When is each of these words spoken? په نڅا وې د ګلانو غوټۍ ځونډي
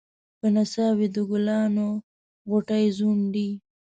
په 0.39 0.47
نڅا 0.53 0.87
وې 0.97 1.07
د 1.15 1.17
ګلانو 1.29 1.89
غوټۍ 2.49 2.85
ځونډي 2.97 3.49